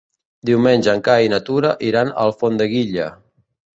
[0.49, 3.11] Diumenge en Cai i na Tura iran a Alfondeguilla.